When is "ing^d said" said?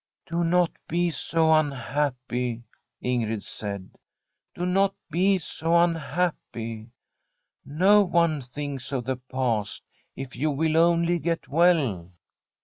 3.03-3.91